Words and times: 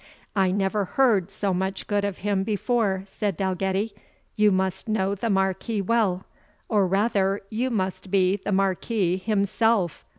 "I 0.35 0.49
never 0.49 0.85
heard 0.85 1.29
so 1.29 1.53
much 1.53 1.85
good 1.85 2.03
of 2.03 2.17
him 2.25 2.43
before," 2.43 3.03
said 3.05 3.37
Dalgetty; 3.37 3.93
"you 4.35 4.51
must 4.51 4.87
know 4.87 5.13
the 5.13 5.29
Marquis 5.29 5.79
well, 5.83 6.25
or 6.67 6.87
rather 6.87 7.41
you 7.51 7.69
must 7.69 8.09
be 8.09 8.37
the 8.37 8.51
Marquis 8.51 9.17
himself! 9.17 10.03